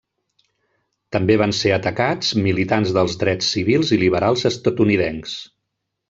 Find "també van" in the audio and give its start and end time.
1.15-1.51